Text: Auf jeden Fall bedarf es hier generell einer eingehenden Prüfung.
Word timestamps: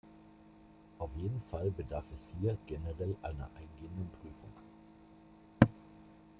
Auf 0.97 1.11
jeden 1.15 1.43
Fall 1.51 1.69
bedarf 1.69 2.05
es 2.15 2.33
hier 2.39 2.57
generell 2.65 3.15
einer 3.21 3.47
eingehenden 3.55 4.09
Prüfung. 4.19 4.51